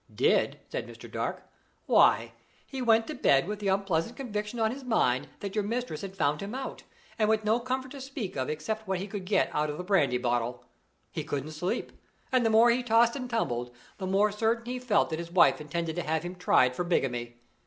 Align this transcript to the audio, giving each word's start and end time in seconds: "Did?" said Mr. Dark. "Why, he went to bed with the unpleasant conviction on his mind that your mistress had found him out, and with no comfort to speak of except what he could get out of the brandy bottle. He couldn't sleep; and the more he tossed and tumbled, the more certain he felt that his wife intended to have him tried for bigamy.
"Did?" 0.11 0.59
said 0.67 0.87
Mr. 0.87 1.11
Dark. 1.11 1.43
"Why, 1.85 2.31
he 2.65 2.81
went 2.81 3.05
to 3.05 3.13
bed 3.13 3.47
with 3.47 3.59
the 3.59 3.67
unpleasant 3.67 4.17
conviction 4.17 4.57
on 4.59 4.71
his 4.71 4.83
mind 4.83 5.27
that 5.41 5.53
your 5.53 5.63
mistress 5.63 6.01
had 6.01 6.17
found 6.17 6.41
him 6.41 6.55
out, 6.55 6.81
and 7.19 7.29
with 7.29 7.43
no 7.43 7.59
comfort 7.59 7.91
to 7.91 8.01
speak 8.01 8.35
of 8.35 8.49
except 8.49 8.87
what 8.87 8.97
he 8.97 9.05
could 9.05 9.25
get 9.25 9.53
out 9.53 9.69
of 9.69 9.77
the 9.77 9.83
brandy 9.83 10.17
bottle. 10.17 10.65
He 11.11 11.23
couldn't 11.23 11.51
sleep; 11.51 11.91
and 12.31 12.43
the 12.43 12.49
more 12.49 12.71
he 12.71 12.81
tossed 12.81 13.15
and 13.15 13.29
tumbled, 13.29 13.69
the 13.99 14.07
more 14.07 14.31
certain 14.31 14.65
he 14.65 14.79
felt 14.79 15.11
that 15.11 15.19
his 15.19 15.29
wife 15.31 15.61
intended 15.61 15.95
to 15.97 16.01
have 16.01 16.23
him 16.23 16.33
tried 16.33 16.75
for 16.75 16.83
bigamy. 16.83 17.35